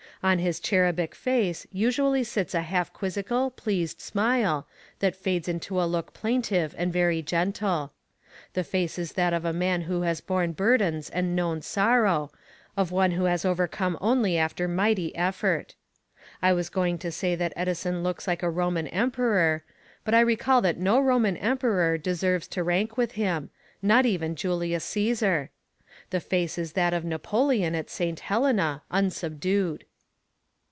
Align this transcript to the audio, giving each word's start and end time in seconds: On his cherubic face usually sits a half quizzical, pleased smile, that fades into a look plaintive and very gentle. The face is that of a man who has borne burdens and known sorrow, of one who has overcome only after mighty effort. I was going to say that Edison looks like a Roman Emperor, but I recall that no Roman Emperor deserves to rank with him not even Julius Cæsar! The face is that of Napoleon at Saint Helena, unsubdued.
On 0.23 0.37
his 0.37 0.59
cherubic 0.59 1.15
face 1.15 1.65
usually 1.71 2.23
sits 2.23 2.53
a 2.53 2.61
half 2.61 2.93
quizzical, 2.93 3.49
pleased 3.49 3.99
smile, 3.99 4.67
that 4.99 5.15
fades 5.15 5.47
into 5.47 5.81
a 5.81 5.89
look 5.89 6.13
plaintive 6.13 6.75
and 6.77 6.93
very 6.93 7.23
gentle. 7.23 7.91
The 8.53 8.63
face 8.63 8.99
is 8.99 9.13
that 9.13 9.33
of 9.33 9.45
a 9.45 9.51
man 9.51 9.81
who 9.81 10.03
has 10.03 10.21
borne 10.21 10.51
burdens 10.51 11.09
and 11.09 11.35
known 11.35 11.63
sorrow, 11.63 12.29
of 12.77 12.91
one 12.91 13.13
who 13.13 13.23
has 13.23 13.45
overcome 13.45 13.97
only 13.99 14.37
after 14.37 14.67
mighty 14.67 15.15
effort. 15.15 15.73
I 16.39 16.53
was 16.53 16.69
going 16.69 16.99
to 16.99 17.11
say 17.11 17.33
that 17.33 17.53
Edison 17.55 18.03
looks 18.03 18.27
like 18.27 18.43
a 18.43 18.47
Roman 18.51 18.85
Emperor, 18.89 19.63
but 20.05 20.13
I 20.13 20.19
recall 20.19 20.61
that 20.61 20.77
no 20.77 20.99
Roman 20.99 21.35
Emperor 21.35 21.97
deserves 21.97 22.47
to 22.49 22.63
rank 22.63 22.95
with 22.95 23.13
him 23.13 23.49
not 23.81 24.05
even 24.05 24.35
Julius 24.35 24.85
Cæsar! 24.87 25.49
The 26.11 26.19
face 26.19 26.59
is 26.59 26.73
that 26.73 26.93
of 26.93 27.03
Napoleon 27.05 27.73
at 27.73 27.89
Saint 27.89 28.19
Helena, 28.19 28.83
unsubdued. 28.91 29.83